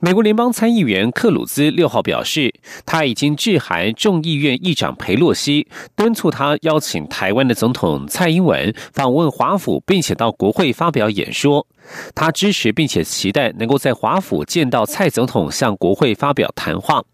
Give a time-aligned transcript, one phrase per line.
[0.00, 2.52] 美国联邦参议员克鲁兹六号表示，
[2.84, 11.66] 他已经致函众议院议长佩洛西，敦促他邀请台湾的总统蔡英文访问华府，并且到国会发表演说。
[12.14, 17.04] 他支持并且期待能够在华府见到蔡总统，向国会发表谈话。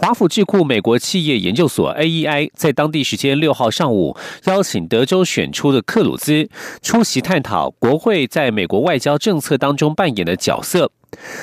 [0.00, 6.48] 华府智库美国企业研究所 （AEI） 在当地时间六号上午邀请德州选出的克鲁兹
[6.80, 10.90] 出席探讨国会在美国外交政策当中扮演的角色。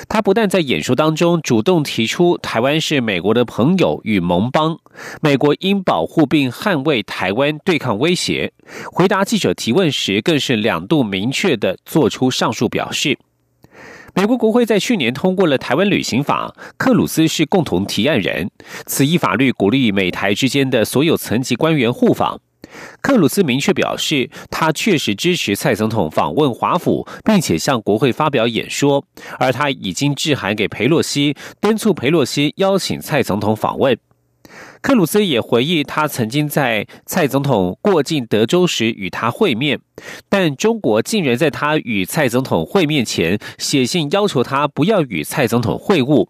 [0.08, 4.76] 他不但在演说当中主动提出台湾是美国的朋友与盟邦，
[5.20, 8.52] 美国应保护并捍卫台湾对抗威胁。
[8.90, 13.16] 回答记者提问时，更是两度明确的做出上述表示。
[14.18, 18.50] 美国国会在去年通过了《台湾旅行法》，克鲁斯是共同提案人。
[18.84, 22.40] 此一法律鼓励美台之间的所有层级官员互访。
[23.00, 29.04] 克鲁斯明确表示，他确实支持蔡总统访问华府，并且向国会发表演说。
[29.38, 33.96] 而他已经致函给佩洛西，敦促佩洛西邀请蔡总统访问。
[34.80, 39.80] 克鲁斯也回忆，他曾经在蔡总统过境德州时与他会面，
[40.28, 46.28] 但中国竟然在他与蔡总统会面前写信要求他不要与蔡总统会晤。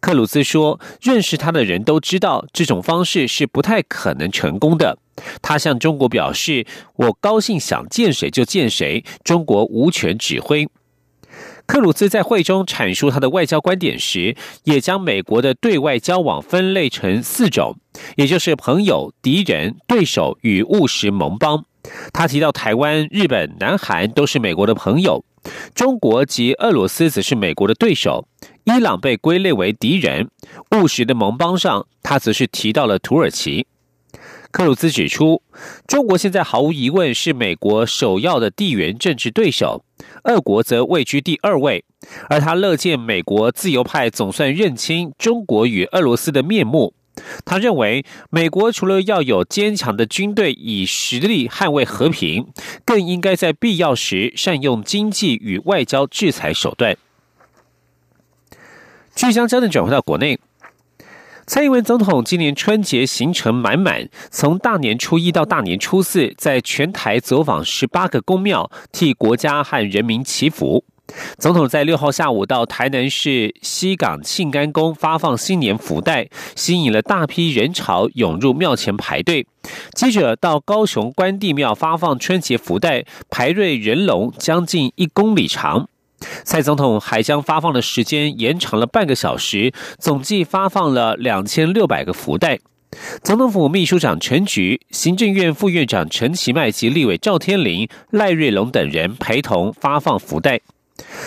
[0.00, 4.98] 克鲁斯说，认识他的人都知道这种方式是不太可能成功的。
[5.42, 6.64] 他向中国表示
[6.96, 10.68] ：“我高兴想见谁就见谁，中国无权指挥。”
[11.68, 17.76] 克鲁兹在会中阐述他的外交观点时，也将美国的对外交往分类成四种，
[18.16, 21.66] 也就是朋友、敌人、对手与务实盟邦。
[22.12, 25.22] 他提到，台湾、日本、南韩都是美国的朋友，
[25.74, 28.26] 中国及俄罗斯则是美国的对手，
[28.64, 30.30] 伊朗被归类为敌人。
[30.74, 33.66] 务实的盟邦上，他则是提到了土耳其。
[34.58, 35.40] 克鲁兹指出，
[35.86, 39.84] 中国现在毫无疑问是美国首要的地缘政治对手。
[40.24, 41.84] 俄国则位居第二位，
[42.28, 46.92] 而他乐见美国自由派总算认清中国与俄罗斯的面目。
[47.44, 52.48] 他认为，美国除了要有坚强的军队以实力捍卫和平，
[52.84, 56.96] 更应该在必要时善用经济与外交制裁手段。
[59.14, 60.40] 据将焦点转回到国内。
[61.48, 70.84] 蔡英文总统今年春节行程满满，从大年初一到大年初四，在全台走访十八个公庙，替国家和人民祈福。
[71.38, 79.46] 总统在六号下午到台南市西港庆安宫发放新年福袋，吸引了大批人潮涌入庙前排队。
[79.94, 85.88] 接着到高雄关帝庙发放春节福袋，排队人龙将近一公里长。
[86.44, 92.58] 蔡总统还将发放的时间延长了半个小时，总计发放了两千六百个福袋。
[93.22, 100.60] 总统府秘书长陈菊、行政院副院长陈其迈及立委赵天麟、赖瑞龙等人陪同发放福袋。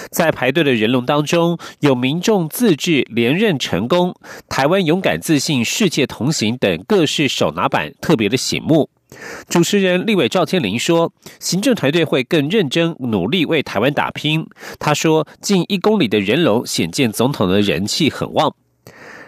[0.10, 4.14] 在排队的人龙当中，有民众自制连任成功、
[4.50, 8.90] 台湾勇敢自信、世界同行等各式手拿板，特别的醒目。
[9.50, 14.46] 主持人立委赵天麟说：“行政团队会更认真努力为台湾打拼。”
[14.80, 18.56] 他说：“近一公里的人龙显见总统的人气很旺。”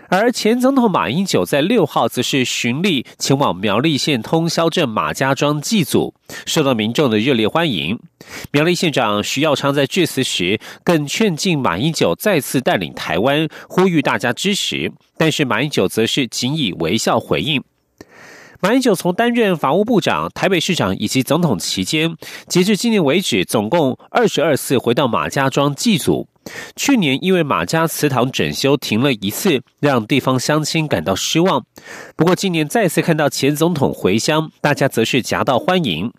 [0.10, 6.14] 而前总统马英九在六号则是巡历前往苗栗县通霄镇马家庄祭祖，
[6.46, 7.98] 受到民众的热烈欢迎。
[8.52, 14.92] 苗栗县长徐耀昌在致辞时更劝进马英九再次带领台湾，呼吁大家支持。
[15.18, 17.64] 但是马英九则是仅以微笑回应。
[18.64, 22.16] 马英九从担任法务部长、台北市长以及总统期间，
[22.48, 26.30] 截至今年为止，总共二十二次回到马家庄祭祖。
[26.78, 31.66] 去年因为马家祠堂整修停了一次，让地方乡亲感到失望。
[32.16, 36.14] 不过今年再次看到前总统回乡，大家则是夹道欢迎。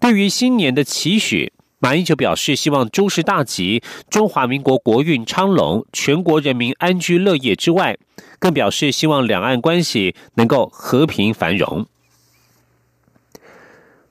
[0.00, 7.96] 对于新年的期许，马英九表示希望诸事大吉，中华民国国运昌隆，全国人民安居乐业之外。
[8.38, 11.86] 更表示希望两岸关系能够和平繁荣。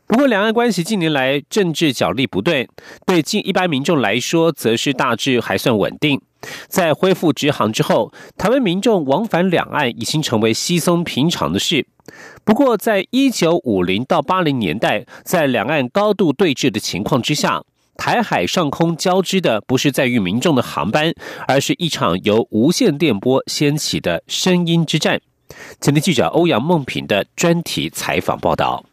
[0.08, 2.68] 不过，两岸关系近年来政治角力不断，
[3.06, 6.20] 对近一般民众来说，则是大致还算稳定。
[6.68, 11.86] 在恢复直航之后，台湾民众往返两岸已经成为稀松平常的事。
[12.44, 17.64] 不过，在一九五零到八零年代，在两岸高度对峙的情况之下。
[18.02, 21.14] 台海上空交织的不是在于民众的航班，
[21.50, 25.20] 而是一场由无线电波掀起的声音之战。
[25.82, 28.86] 前天记者欧阳梦平的专题采访报道。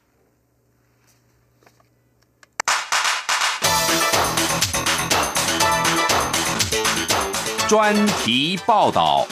[7.68, 9.26] 专题报道。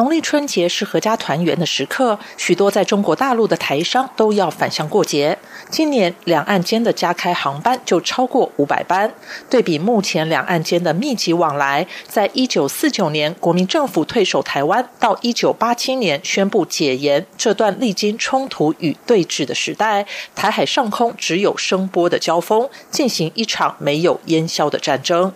[0.00, 5.36] 农历春节是阖家团圆的时刻，许多在中国大陆的台商都要返乡过节。
[5.68, 9.12] 今年两岸间的加开航班就超过五百班。
[9.50, 25.30] 对比目前两岸间的密集往来，在一九四九年国民政府退守台湾，到一九八七年宣布解严这段历经冲突与对峙的时代，台海上空只有声波的交锋，进行一场没有烟硝的战争。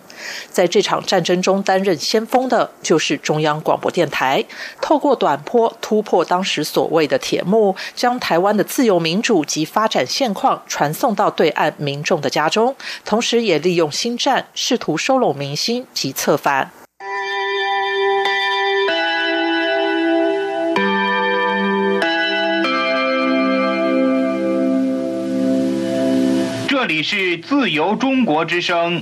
[0.49, 4.43] 在这场战争中担任先锋的，就是中央广播电台。
[4.81, 16.71] 透过短波突破当时所谓的铁幕，将台湾的自由民主及发展现况传送到对岸民众的家中，同时也利用新战试图收拢民心及策反。
[26.67, 29.01] 这里是自由中国之声，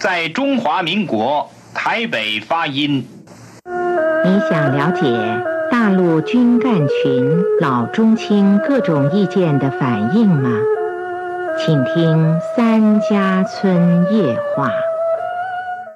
[0.00, 3.06] 在中华民国台北发音。
[4.24, 10.48] 你想了解大陆军干群老中青各种意见的反应吗？
[11.58, 14.70] 请听三家村夜话。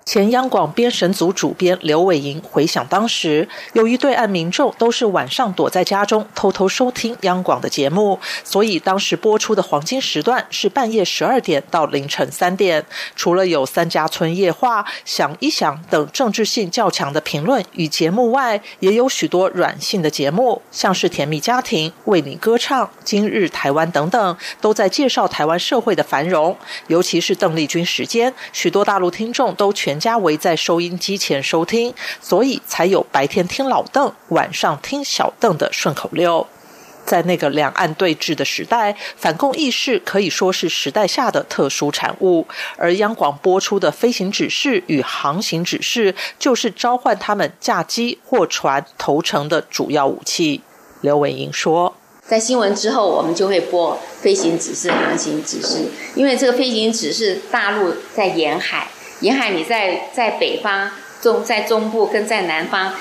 [0.06, 12.86] 前央广编审组主编刘伟莹回想当时，由于对岸民众都是晚上躲在家中偷偷收听央广的节目，所以当时播出的黄金时段是半夜十二点到凌晨三点。
[13.16, 26.56] 除了有三家村夜话、想一想等政治性较强的评论与节目外，也有许多软性的节目，像是甜蜜家庭、为你歌唱、今日台湾等等，都在介绍台湾社会的繁荣。
[26.86, 29.95] 尤其是邓丽君时间，许多大陆听众都全。
[29.98, 36.46] 家围在收音机前收听，所以才有白天听老邓，晚上听小邓的顺口溜。
[37.04, 42.44] 在那个两岸对峙的时代，反共意识可以说是时代下的特殊产物。
[42.76, 50.62] 而央广播出的飞行指示与航行指示，就是召唤他们驾机或船投诚的主要武器。
[51.02, 51.94] 刘文英说
[52.26, 55.84] ：“在新闻之后，我们就会播飞行指示、航行指示，
[56.16, 58.88] 因为这个飞行指示，大陆在沿海。”
[59.20, 60.90] 沿海，你在在北方、
[61.22, 62.92] 中在中部跟在南方，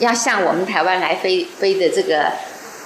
[0.00, 2.32] 要向我们台湾来飞飞的这个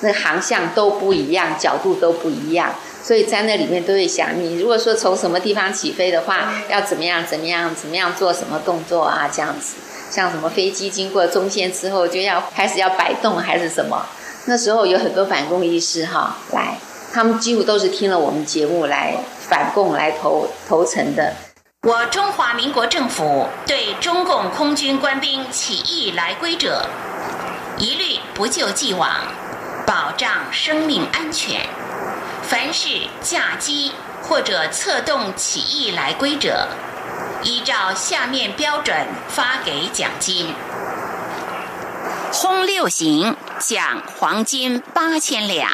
[0.02, 9.30] 那航向都不一样，角度都不一样，所以在那里面都会想，你如果说从什么地方起飞的话，要怎么样怎么样怎么样做什么动作啊？
[9.32, 9.76] 这样子，
[10.10, 14.06] 像什么飞机经过中线之后就要开始要摆动还是什么？
[14.46, 16.78] 那时候有很多反共意识哈来，
[17.12, 21.34] 他们几乎都是听了我们节目来反共来投投诚的。
[21.82, 26.86] 我中华民国政府对中共空军官兵起义来归者，
[27.78, 29.10] 一律不救既往，
[29.86, 31.66] 保障生命安全。
[32.42, 33.92] 凡是驾机
[34.22, 36.68] 或者策动起义来归者，
[37.42, 38.94] 依照下面标准
[39.30, 40.54] 发给奖金：
[42.30, 45.72] 轰六型奖黄金八千两，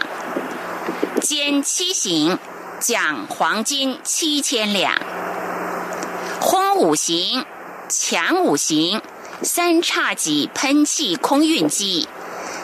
[1.20, 2.38] 歼七型
[2.78, 4.94] 奖黄金七千两。
[6.48, 7.44] 轰五型、
[7.88, 9.02] 强五型
[9.42, 12.08] 三叉戟喷气空运机，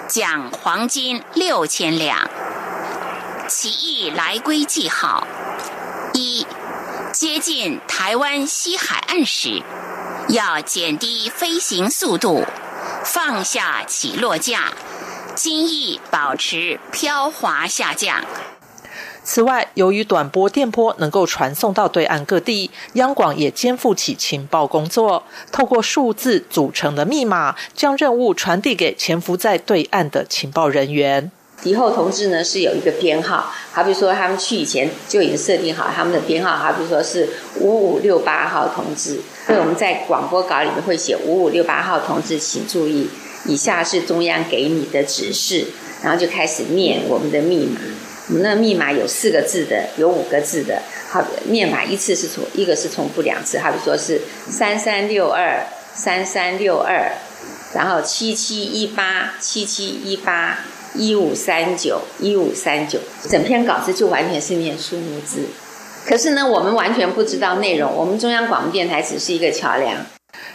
[0.06, 2.30] 奖黄金六千两。
[3.48, 5.26] 起义来归记号：
[6.14, 6.46] 一、
[7.12, 9.60] 接近台湾西海岸时，
[10.28, 12.46] 要减低飞行速度，
[13.04, 14.72] 放下起落架，
[15.34, 18.24] 襟翼保持飘滑下降。
[19.24, 31.30] 此外，由于短波电波能够传送到对岸各地，央广也肩负起情报工作，透过数字组成的密码，将任务传递给潜伏在对岸的情报人员。
[31.62, 37.28] 敌后同志呢是有一个编号，好比说他们去以前就已经设定好他们的编号，好比说是
[37.60, 43.08] 五五六八号同志，所以我们在广播稿里面会写五五六八号同志，请注意，
[43.46, 45.68] 以下是中央给你的指示，
[46.02, 47.80] 然后就开始念我们的密码。
[48.32, 50.80] 我们那密码有四个字的，有五个字的。
[51.10, 53.58] 好，念法一次是重，一个是重复两次。
[53.58, 55.62] 好比说是三三六二
[55.92, 57.12] 三三六二，
[57.74, 60.60] 然后七七一八七七一八
[60.94, 62.98] 一五三九一五三九。
[63.28, 65.44] 整篇稿子就完全是念数目字，
[66.06, 67.92] 可是呢，我们完全不知道内容。
[67.94, 70.06] 我们中央广播电台只是一个桥梁。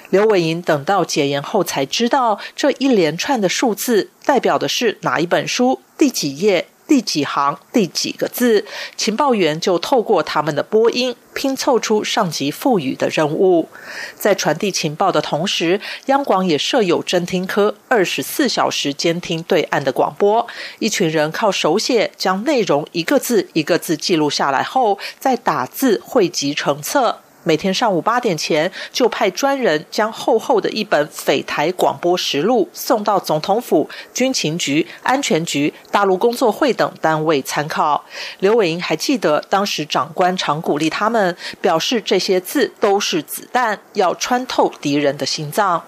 [0.09, 6.65] 刘伟莹等到解严后才知道，这一连串的数字代表的是哪一本书第几页。
[6.87, 8.65] 第几行、第几个字，
[8.95, 13.67] 情报员就透过他们的播音拼凑出上级赋予的任务。
[14.15, 20.47] 在传递情报的同时，央广也设有侦听科，二十四小时监听对岸的广播。
[20.79, 27.19] 一群人靠手写将内容一个字一个字记录下来后，再打字汇集成册。
[27.47, 38.03] 每天上午八点前，就派专人将厚厚的一本匪台广播实录送到总统府、军情局、安全局、大陆工作会等单位参考。
[38.39, 45.81] 刘伟英还记得，当时长官常鼓励他们，表示这些字都是子弹，要穿透敌人的心脏。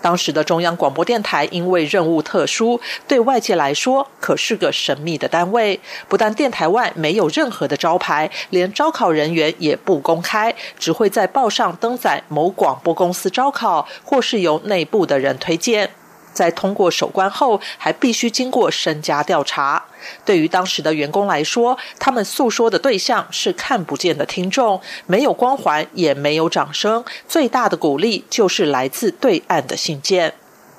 [0.00, 5.80] 当时的中央广播电台因为任务特殊，对外界来说可是个神秘的单位。
[6.08, 15.90] 不但电台外没有任何的招牌，连招考人员也不公开，只会在报上登载某广播公司招考，或是由内部的人推荐。
[16.36, 19.82] 在通过首关后，还必须经过身家调查。
[20.24, 30.34] 对于当时的员工来说，他们诉说的对象是看不见的听众，没有光环，也没有掌声，最大的鼓励就是来自对岸的信件。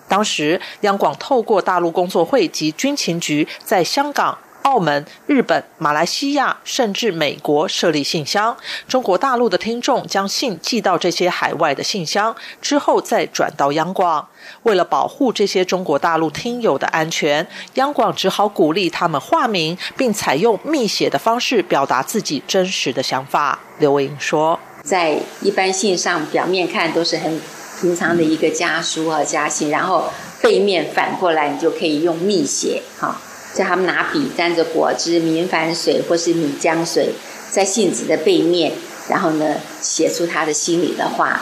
[0.07, 4.37] 当时，央广透过大陆工作会及军情局在香港。
[4.67, 14.27] 澳门、日本、马来西亚，甚至美国设立信箱，中国大陆的听众将信寄到这些海外的信箱，之后再转到央广。
[14.63, 23.59] 为了保护这些中国大陆听友的安全，央广只好鼓励他们化名，并采用密写的方式表达自己真实的想法。
[23.79, 27.39] 刘伟英说：“在一般信上，表面看都是很
[27.79, 33.21] 平常的一个家书和家信，然后背面反过来，你就可以用密写，哈。”
[33.57, 37.09] 叫他们拿笔沾着果汁、明矾水或是米浆水，
[37.49, 38.73] 在信纸的背面，
[39.09, 41.41] 然后呢写出他的心里的话。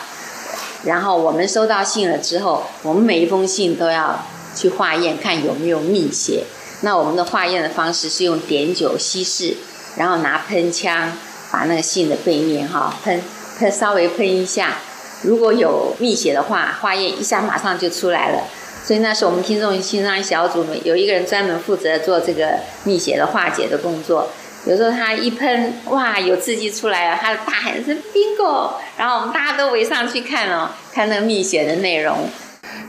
[0.86, 4.24] 然后我们收到信了之后，我们每一封信都要
[4.56, 6.46] 去化验，看有没有密写。
[6.82, 9.58] 那我们的化验的方式是用碘酒稀释，
[9.98, 11.12] 然后拿喷枪
[11.52, 13.22] 把那个信的背面哈喷
[13.60, 14.78] 喷稍微喷一下，
[15.24, 18.44] 如果有密写的话，化验一下马上就出来了。
[18.86, 24.30] 所以那是我们听众心脏小组有一个人专门负责做这个密写的化解的工作。
[24.68, 32.30] 有时候他一喷，哇，有刺激出来了，他大喊一声 bingo，然后我们大家都围上去看哦，看那个密写的内容。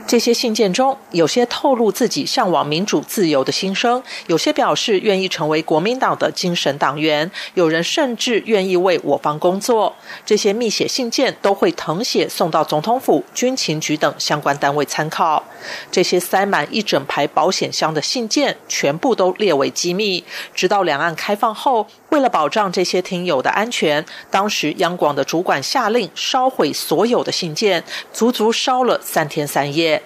[0.07, 9.93] 这些信件中，有些透露自己向往民主自由的心声，有些表示愿意成为国民党的精神党员，有人甚至愿意为我方工作。
[10.25, 15.43] 这些密写信件都会誊写送到总统府、军情局等相关单位参考。
[15.91, 20.23] 这些塞满一整排保险箱的信件，全部都列为机密。
[20.55, 27.83] 直到两岸开放后，为了保障这些听友的安全，当时央广的主管下令烧毁所有的信件，
[28.13, 30.01] 足足烧了三天三夜。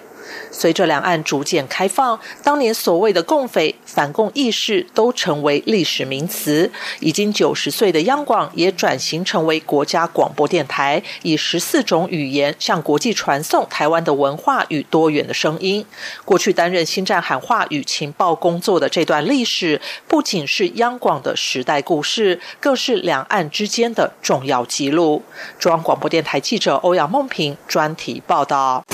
[0.50, 6.70] 随着两岸逐渐开放，当年所谓的共匪、反共意识都成为历史名词。
[7.00, 15.84] 已经九十岁的央广也转型成为国家广播电台，以十四种语言向国际传送台湾的文化与多元的声音。
[16.24, 25.22] 过去担任新战喊话与情报工作的这段历史，不仅是央广的时代故事，更是两岸之间的重要记录。
[25.58, 28.91] 中央广播电台记者欧阳梦平专题报道。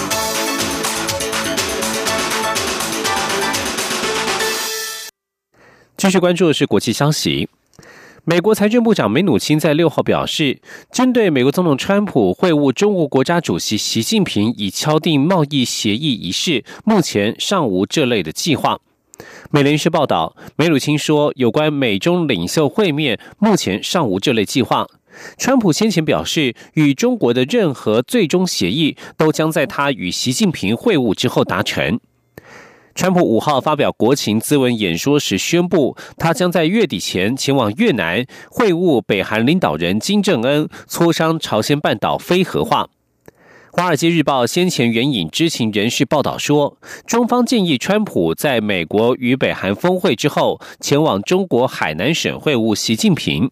[5.99, 7.49] 继续关注的是国际消息。
[8.25, 10.61] 美国财政部长梅努钦在六号表示，
[10.93, 18.79] 针对美国总统川普会晤中国国家主席习近平以敲定贸易协议一事，目前尚无这类的计划。
[19.51, 24.87] 美联社报道，梅努钦说，有关美中领袖会面，目前尚无这类计划。
[25.37, 31.99] 川普先前表示，与中国的任何最终协议都将在他与习近平会晤之后达成。
[32.99, 42.89] 川普五号发表国情咨文演说时宣布，他将在月底前前往越南会晤北韩领导人金正恩，磋商朝鲜半岛非核化。
[43.71, 46.77] 华尔街日报先前援引知情人士报道说，
[47.07, 53.49] 中方建议川普在美国与北韩峰会之后，前往中国海南省会晤习近平。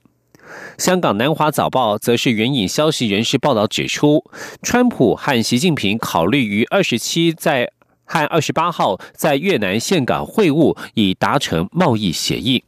[0.77, 4.25] 香港南华早报则是援引消息人士报道指出，
[4.61, 7.76] 川普和习近平考虑于二十七在。
[8.07, 12.65] 和二十八号在越南岘港会晤，已达成贸易协议。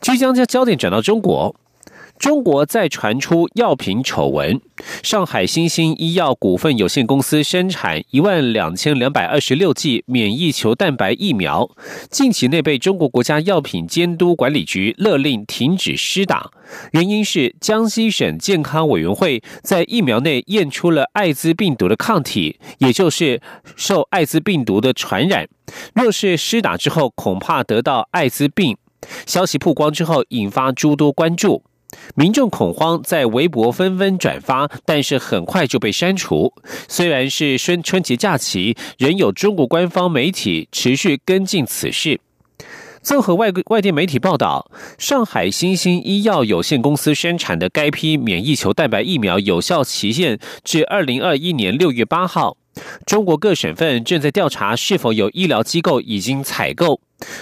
[0.00, 1.54] 即将将焦点转到中国，
[2.18, 4.60] 中国再传出药品丑闻。
[5.02, 11.68] 上海新兴医药股份有限公司生产一万两千两百二十六剂免疫球蛋白疫苗，
[12.10, 16.50] 近期内被中国国家药品监督管理局勒令停止施打，
[16.92, 23.40] 原因是江西省健康委员会在疫苗内验出了艾滋病毒的抗体，也就是
[23.76, 25.48] 受艾滋病毒的传染。
[25.94, 28.76] 若是施打之后，恐怕得到艾滋病。
[29.26, 31.62] 消息曝光之后，引发诸多关注。
[32.14, 36.52] 民众恐慌，在微博纷纷转发，但是很快就被删除。
[36.88, 42.20] 虽然是春春节假期，仍有中国官方媒体持续跟进此事。
[43.02, 52.56] 综合外外电媒体报道，上海新兴医药有限公司生产的该批免疫球蛋白疫苗有效期限至二零二一年六月八号。
[53.04, 57.00] 中国各省份正在调查是否有医疗机构已经采购。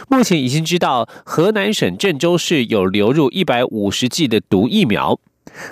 [0.08, 5.18] 目前已经知道，河南省郑州市有流入一百五十剂的毒疫苗。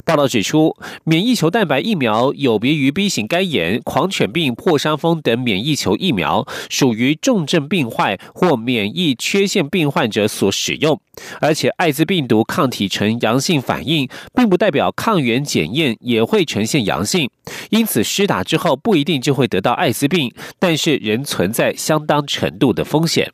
[0.05, 11.01] 报道指出，免疫球蛋白疫苗有别于 B 型肝炎、狂犬病、破伤风等免疫球疫苗，属于重症病患或免疫缺陷病患者所使用。
[11.41, 17.31] 而且，艾滋病毒抗体呈阳性反应，并不代表抗原检验也会呈现阳性。
[17.71, 23.33] 因此，施打之后不一定就会得到艾滋病，但是仍存在相当程度的风险。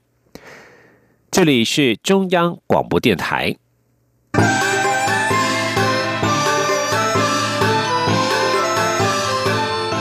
[1.30, 3.56] 这里是中央广播电台。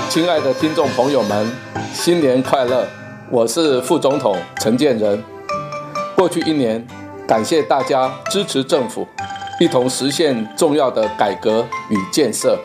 [0.10, 1.52] 亲爱的听众朋友们，
[1.94, 2.88] 新年快乐！
[3.30, 5.22] 我是副总统陈建仁。
[6.16, 6.86] 过去一年，
[7.28, 9.06] 感谢大家支持政府，
[9.60, 12.58] 一同实现重要的改革与建设，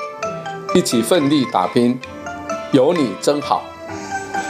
[0.75, 1.99] 一起奋力打拼，
[2.73, 3.65] 有你真好。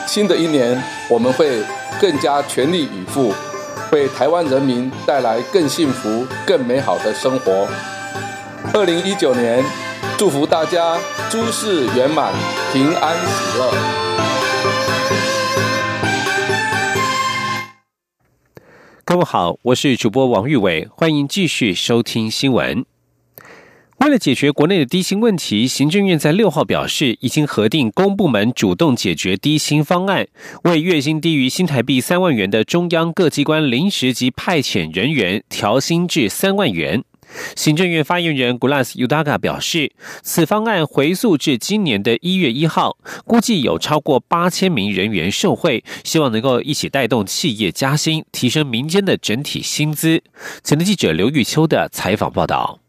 [0.07, 1.63] 新的一年，我们会
[1.99, 3.33] 更加全力以赴，
[3.93, 7.69] 为台湾人民带来更幸福、更美好的生活。
[8.75, 9.65] 二零一九年。
[10.17, 10.99] 祝福大家
[11.31, 12.33] 诸事圆满、
[12.75, 13.73] 平安喜乐。
[19.03, 22.85] 各位好，我是主播王玉伟，欢迎继续收听新闻。
[24.01, 30.27] 为了解决国内的低薪问题，行政院在六号表示，已经核定公部门主动解决低薪方案，
[30.65, 37.05] 为月薪低于新台币三万元的中央各机关临时及派遣人员调薪至三万元。
[37.55, 39.93] 行政院发言人 Glas Udaga 表示，
[40.23, 50.23] 此方案回溯至今年的一月一号，估计有超过八千名人员受惠，希望能够一起带动企业加薪，提升民间的整体薪资。
[50.65, 52.81] 前的记者刘玉秋的采访报道。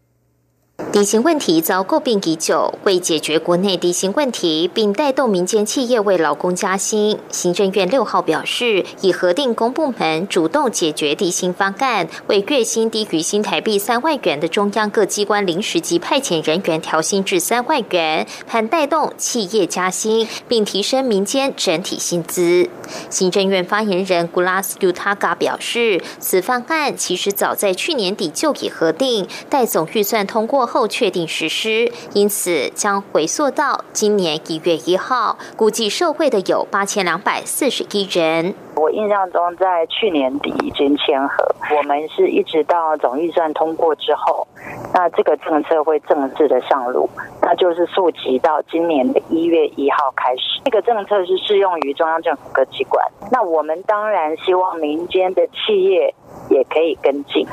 [0.90, 22.68] 低薪问题遭诟病已久，为解决国内低薪问题，并带动民间企业为劳工加薪，行政院六号表示，已核定公部门主动解决低薪方案，为月薪低于新台币三万元的中央各机关临时及派遣人员调薪至三万元，盼带动企业加薪，并提升民间整体薪资。
[23.10, 30.71] 行政院发言人 Gulas Utaga 表示，此方案其实早在去年底就已核定，待总预算通过。
[30.72, 35.38] 后确定实施，因此将回溯到今年一月一号。
[35.58, 38.54] 估计受惠的有八千两百四十一人。
[38.78, 44.48] 我印象中，在去年底已经签合，我们是一直到总预算通过之后，
[44.94, 47.10] 那这个政策会正式的上路，
[47.42, 50.62] 那就是溯及到今年的一月一号开始。
[50.64, 53.06] 这个政策是适用于中央政府各机关。
[53.30, 56.16] 那我们当然希望民间的企业。
[56.50, 57.48] 也可以跟进，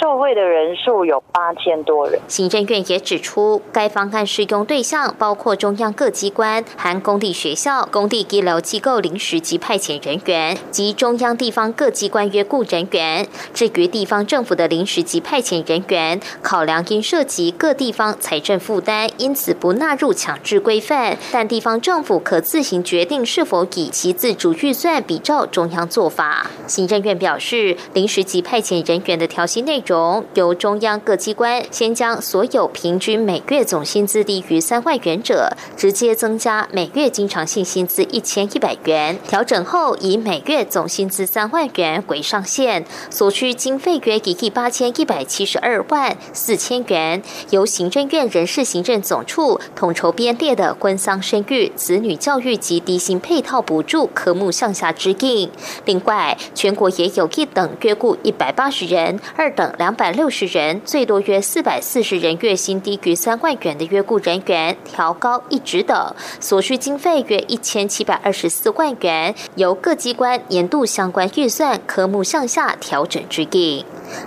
[0.00, 2.20] 受惠的人数有八千多人。
[2.26, 13.28] 行政院也指出，该方案适用对象包括中央各机关、含公立学校、公立医疗机构临时及派遣人员及中央地方各机关约雇人员。
[13.54, 26.50] 至于地方政府的临时及派遣人员，考量因涉及各地方财政负担，因此不纳入强制规范，但地方政府可自行决定是否以其自主预算比照中央做法。
[26.66, 55.50] 行政院表示，临时及派遣人员的调薪内容，由中央各机关先将所有平均每月总薪资低于三万元者，直接增加每月经常性薪资一千一百元，调整后以每月总薪资三万元为上限，所需经费约一亿八千一百七十二万四千元，由行政院人事行政总处统筹编列的婚丧生育、子女教育及低薪配套补助科目向下支应。
[55.84, 58.30] 另外，全国也有一等约雇一。
[58.30, 73.84] 一百八十人，二等两百六十人，最多约四百四十人月薪低于三万元的约雇人员调高一职等，所需经费约一千七百二十四万元，由各机关年度相关预算科目向下调整制定。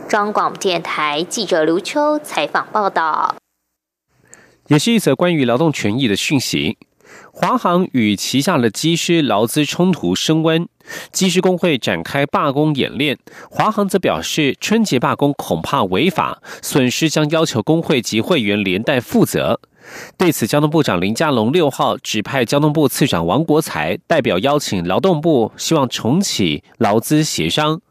[0.10, 3.36] 中广电台记者刘秋采访报道。
[4.68, 6.78] 也是一则关于劳动权益的讯息。
[7.32, 10.68] 华航与旗下的机师劳资冲突升温，
[11.12, 13.18] 机师工会展开罢工演练。
[13.50, 19.60] 华航则表示，春节罢工恐怕违法，损失将要求工会及会员连带负责。
[20.18, 27.82] 对此，交通部长林佳龙六号指派交通部次长王国才代表邀请劳动部，希望重启劳资协商。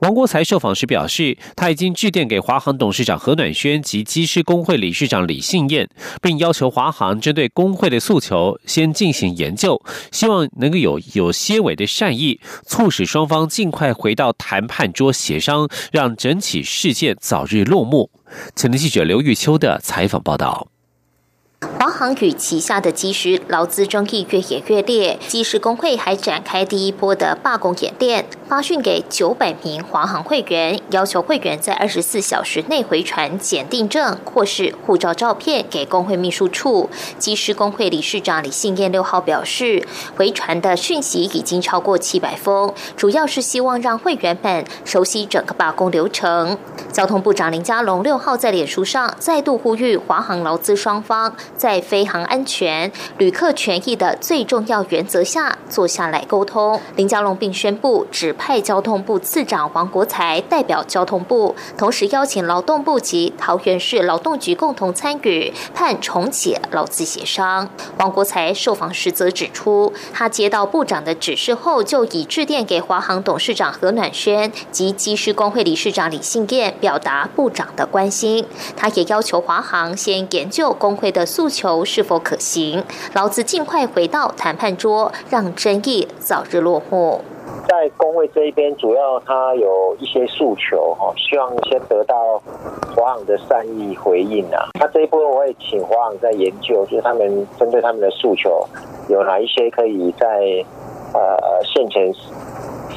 [0.00, 5.88] 王国才受访时表示，他已经致电给华航董事长何暖轩及机师工会理事长李信燕，
[6.20, 18.10] 并要求华航针对工会的诉求先进行研究，希望能够有有些微的善意，促使双方尽快回到谈判桌协商，让整起事件早日落幕。
[18.56, 20.68] 前的记者刘玉秋的采访报道。
[21.82, 36.88] 华航与旗下的机师劳资争议越演越烈，机师工会还展开第一波的罢工演练，发讯给九百名华航会员，要求会员在二十四小时内回传检定证或是护照照片给工会秘书处。
[37.18, 39.84] 机师工会理事长李信燕六号表示，
[40.16, 46.56] 回传的讯息已经超过七百封，主要是希望让会员们熟悉整个罢工流程。
[46.92, 51.34] 交通部长林佳龙六号在脸书上再度呼吁华航劳资双方。
[51.56, 56.78] 在在飞航安全、旅客权益的最重要原则下，坐下来沟通。
[56.96, 67.70] 林佳龙并宣布指派交通部次长王国才代表交通部，同时邀请劳动部及桃园市劳动局共同参与，盼重启劳资协商。
[67.96, 78.44] 王国才受访时则指出，他接到部长的指示后，就已致电给华航董事长何暖轩及机师工会理事长李信燕，表达部长的关心。
[78.76, 81.48] 他也要求华航先研究工会的诉。
[81.52, 82.82] 求是否可行？
[83.14, 87.20] 劳资尽快回到谈判桌，让争议早日落幕。
[87.68, 92.42] 在工会这一边，主要他有一些诉求哈，希望先得到
[92.96, 94.66] 华航的善意回应啊。
[94.80, 98.66] 那这一波我也请华航在研究，就是他们针对他们的诉求，
[99.08, 100.26] 有哪一些可以在
[101.14, 102.12] 呃现前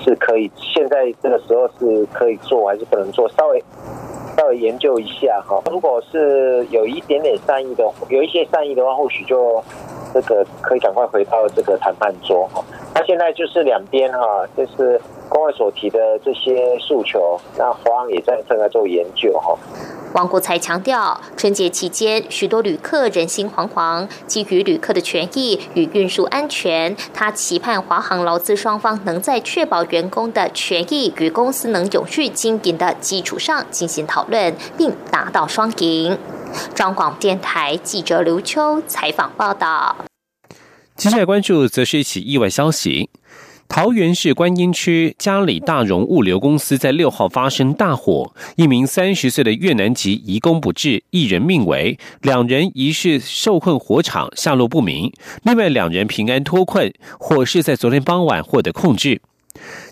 [0.03, 3.29] 是可以，现在这个时候是可以做还是不能做？
[3.29, 3.63] 稍微。
[4.45, 9.63] 要研究一下哈，如果是有一点点善意的，有一些善意的话，或许就
[10.13, 12.47] 这个可以赶快回到这个谈判桌。
[13.05, 14.19] 现在就是两边哈，
[14.57, 19.57] 就是工会所提的这些诉求，那华航也在正在做研究哈。
[20.13, 36.17] 王国才强调，春节期间许多旅客人心惶惶，基于旅客的权益与运输安全，他期盼华航劳资双方能在确保员工的权益与公司能永续经营的基础上进行讨论，并达到双赢。
[36.73, 39.97] 中广电台记者刘秋采访报道。
[40.95, 43.09] 接下来关注则是一起意外消息。
[43.67, 55.11] 桃园市观音区嘉里大荣物流公司在六号发生大火，一名三十岁的越南籍移工不治，一人命危，两人疑似受困火场，下落不明。
[55.43, 59.21] 另外两人平安脱困，火势在昨天傍晚获得控制。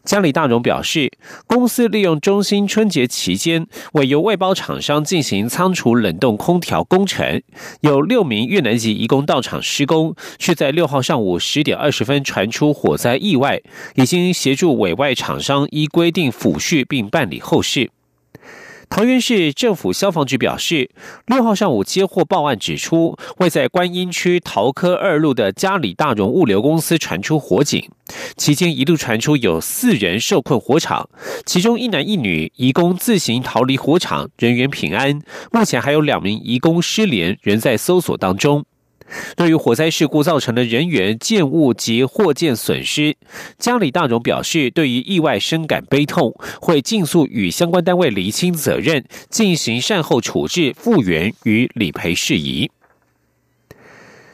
[0.03, 1.11] 江里大荣表示，
[1.47, 7.41] 公司利用中心春节期间，为由外包厂商进行仓储冷冻空调工程，
[7.81, 13.61] 有六名越南籍移工到场施工，却在六号上午十点二十分传出火灾意外，
[13.95, 17.89] 已经协助委外厂商依规定抚恤并办理后事。
[18.95, 20.91] 桃园市政府消防局表示，
[21.25, 27.89] 六号上午接获报案，指出位在观音区桃科二路的嘉里大荣物流公司传出火警，
[28.37, 31.09] 期间一度传出有四人受困火场，
[31.43, 35.19] 其中一男一女移工自行逃离火场，人员平安。
[35.51, 38.63] 目前还有两名移工失联，仍在搜索当中。
[39.35, 43.15] 对于火灾事故造成的人员、建物及货件损失，
[43.57, 52.71] 家里大荣表示，对于意外深感悲痛，会尽速与相关单位厘清责任，进行善后处置、复原与理赔事宜。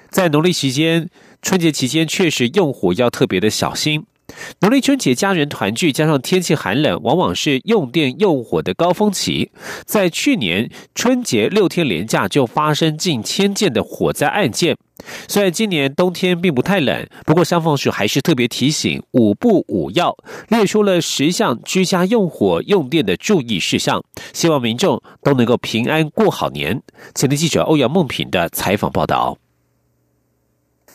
[0.09, 1.09] 在农历期间、
[1.41, 4.05] 春节期间，确实用火要特别的小心。
[4.61, 9.51] 农历春节，家人团聚，加上天气寒冷，往往是用电用火的高峰期。
[9.85, 14.75] 在去年春节六天连假，就发生近千件的火灾案件。
[15.29, 20.15] 虽然今年冬天并不太冷，不过消防署还是特别提醒五不五要，
[20.49, 26.81] 列出了十项居家用火用电的注意事项，希望民众都能够平安过好年。
[27.15, 29.37] 前天记者欧阳梦平的采访报道。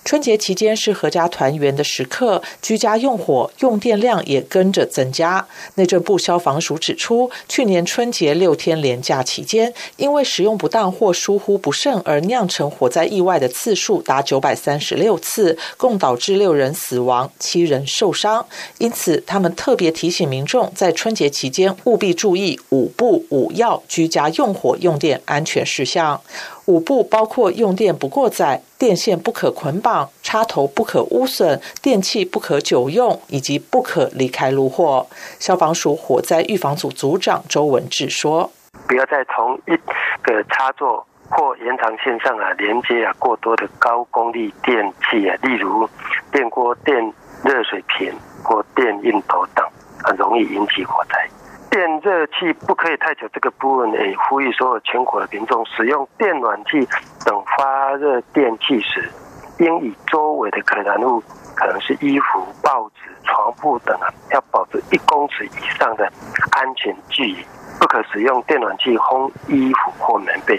[0.04, 5.46] 春节期间是合家团圆的时刻，居家用火用电量也跟着增加。
[5.76, 18.46] 内政部消防署指出，去年春节六天连假期间，因为使用不当或疏忽不慎而酿成火灾意外的次数达九百三十六次，共导致六人死亡、七人受伤。
[18.76, 26.20] 因此，他们特别提醒民众在春节期间务必注意五不五要居家用火用电安全事项。
[26.66, 35.06] 五步包括用电不过载、电线不可捆绑、插头不可污损、电器不可久用，以及不可离开炉火。
[35.38, 38.50] 消防署火灾预防组组长周文志说
[38.88, 39.76] ：“不要再从一
[40.22, 45.86] 个插座或延长线上啊连接啊过多的高功率电器啊，例如
[46.32, 46.96] 电锅、电
[47.44, 48.10] 热水瓶
[48.42, 49.62] 或电熨斗等，
[50.02, 51.28] 很容易引起火灾。”
[51.74, 56.86] 电热器不可以太久，这个部分诶，呼吁所有全国的民众使用电暖器
[57.26, 59.10] 等发热电器时，
[59.58, 61.20] 应以周围的可燃物，
[61.56, 66.04] 可能是衣服、报纸、床铺等啊，要保持一公尺以上的
[66.52, 67.44] 安全距离，
[67.80, 70.56] 不可使用电暖器烘衣服或棉被。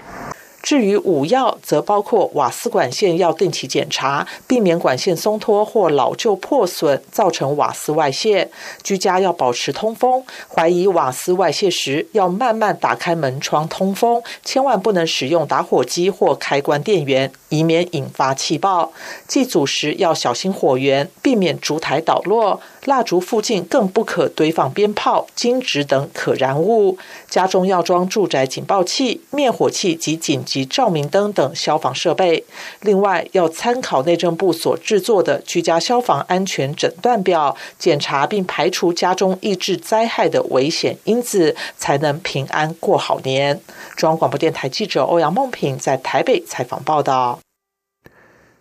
[0.65, 8.49] 至于五要，则包括瓦斯管线要定期检查，避免管线松脱或老旧破损造成瓦斯外泄。
[8.81, 18.91] 居家要保持通风，怀疑瓦斯外泄时要慢慢打开门窗通风，千万不能使用打火机或开关电源，以免引发气爆。
[19.27, 22.59] 祭祖时要小心火源，避免烛台倒落。
[22.85, 26.97] 蜡烛附近更不可堆放鞭炮、金纸等可燃物。
[27.29, 32.43] 家中要装住宅警报器、灭火器及紧急照明灯等消防设备。
[32.81, 43.59] 另外，要参考内政部所制作的居家消防安全诊断表，检查并排除家中抑制灾害的危险因子，才能平安过好年。
[43.95, 47.39] 中央广播电台记者欧阳梦平在台北采访报道。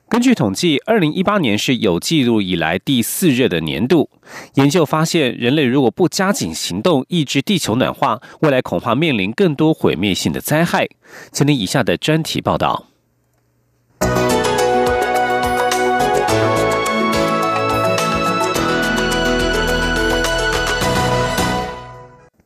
[0.06, 4.08] 根据统计，二零一八年是有记录以来第四热的年度。
[4.54, 10.86] 研究发现，人类如果不加紧行动抑制地球暖化，未来恐怕面临更多毁灭性的灾害。
[11.32, 12.86] 请听以下的专题报道。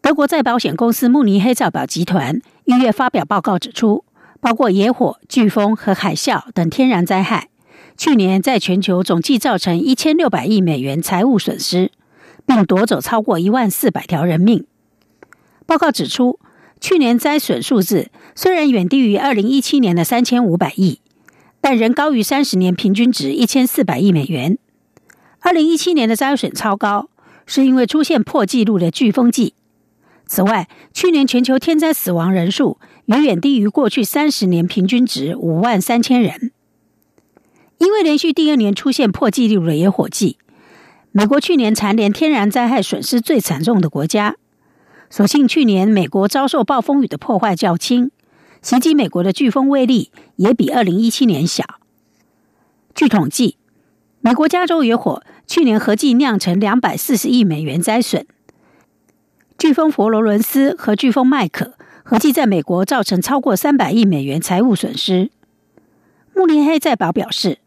[0.01, 4.05] 德国再保险公司慕尼黑造表集团一月发表报告指出，
[4.40, 7.48] 包括野火、飓风和海啸等天然灾害。
[7.96, 11.90] 去年在全球总计造成一千六百亿美元财务损失，
[12.46, 14.64] 并夺走超过一万四百条人命。
[15.66, 16.38] 报告指出，
[16.81, 21.01] 去年灾损数字虽然远低于二零一七年的三千五百亿，
[21.61, 24.57] 但仍高于三十年平均值一千四百亿美元。
[25.40, 27.11] 二零一七年的灾损超高，
[27.46, 29.55] 是因为出现破纪录的飓风季。
[30.24, 36.53] 此外，去年全球天灾死亡人数远远低于过去三十年平均值五万三千人。
[37.79, 40.37] 因为连续第二年出现破纪录的野火季，
[41.11, 44.37] 美国去年蝉联天然灾害损失最惨重的国家。
[45.09, 48.11] 所幸去年美国遭受暴风雨的破坏较轻，
[48.61, 51.64] 袭击美国的飓风威力也比二零一七年小。
[52.94, 53.57] 据统计，
[54.21, 58.27] 美国加州野火去年合计酿成两百四十亿美元灾损。
[59.57, 61.78] 飓风佛罗伦斯和飓风麦克
[62.11, 65.31] 合计在美国造成超过三百亿美元财务损失。
[66.35, 67.59] 慕尼黑在报表示。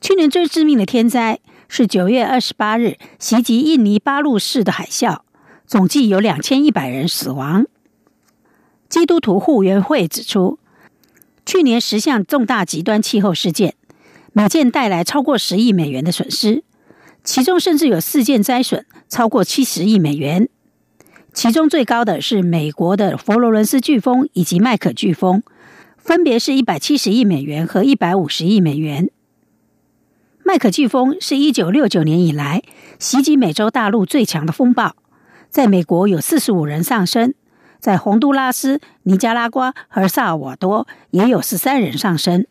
[0.00, 5.20] 去年最致命的天灾是九月二十八日袭击印尼巴路市的海啸，
[5.66, 7.66] 总计有两千一百人死亡。
[8.88, 10.58] 基督徒护援会指出，
[11.44, 13.74] 去年十项重大极端气候事件，
[14.32, 16.62] 每件带来超过十亿美元的损失，
[17.24, 20.48] 其中甚至有四件灾损超过七十亿美元。
[21.38, 25.44] 其中最高的是美国的佛罗伦斯飓风以及麦克飓风，
[25.96, 29.08] 分别是一百七十亿美元和一百五十亿美元。
[30.44, 32.64] 麦克飓风是一九六九年以来
[32.98, 34.96] 袭击美洲大陆最强的风暴，
[35.48, 37.32] 在美国有四十五人丧生，
[37.78, 42.48] 在洪都拉斯、尼加拉瓜和萨尔瓦多也有十三人丧生。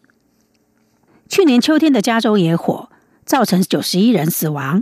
[1.28, 2.89] 去年秋天的加州野火
[3.26, 4.82] 造成九十一人死亡，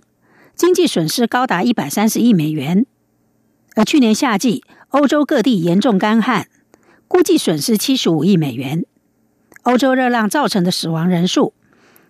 [0.54, 2.86] 经济损失高达一百三十亿美元。
[3.76, 6.48] 而去年夏季欧洲各地严重干旱，
[7.08, 8.86] 估计损失七十五亿美元。
[9.64, 11.54] 欧洲热浪造成的死亡人数。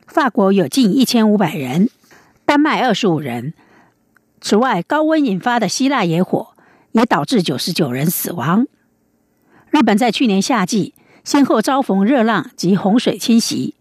[0.07, 1.89] 法国有近一千五百人，
[2.45, 3.53] 丹麦二十五人。
[4.39, 6.49] 此外，高温引发的希腊野火
[6.91, 8.67] 也导致九十九人死亡。
[9.71, 13.73] 日本在去年夏季先后遭逢热浪及洪水侵袭，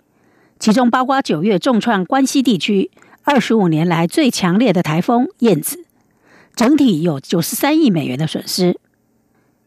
[0.58, 2.90] 其中包括九月重创关西地区
[3.22, 5.83] 二十五年来最强烈的台风燕子，
[6.54, 8.78] 整体有九十三亿美元的损失。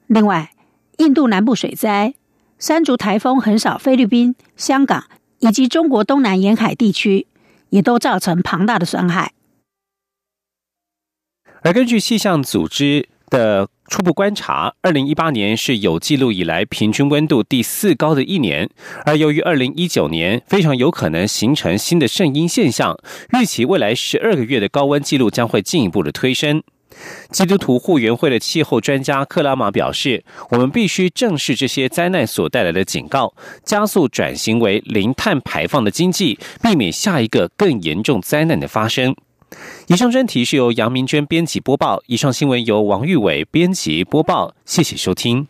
[0.08, 0.52] 另外，
[0.98, 2.14] 印度南部水灾、
[2.58, 5.06] 山竹台风横扫菲律宾、香港。
[5.40, 7.28] 以及中国东南沿海地区，
[7.70, 9.34] 也都造成庞大的损害。
[11.62, 18.68] 而根据气象组织的初步观察，二零一八年是有记录以来平均温度第四高的一年。
[19.06, 22.98] 而由于二零一九年非常有可能形成新的圣婴现象，
[23.40, 26.64] 预期未来十二个月的高温记录将会进一步的推升。
[27.32, 33.34] 基督徒护援会的气候专家克拉玛表示：“我们必须正视这些灾难所带来的警告，
[33.64, 39.16] 加速转型为零碳排放的经济，避免下一个更严重灾难的发生。”
[39.88, 44.54] 以上专题是由杨明娟编辑播报，以上新闻由王玉伟编辑播报。
[44.66, 45.48] 谢谢收听。